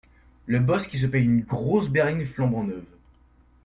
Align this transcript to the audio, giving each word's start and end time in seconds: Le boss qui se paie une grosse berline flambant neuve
Le 0.47 0.57
boss 0.59 0.87
qui 0.87 0.97
se 0.97 1.05
paie 1.05 1.21
une 1.21 1.41
grosse 1.41 1.87
berline 1.89 2.25
flambant 2.25 2.63
neuve 2.63 2.85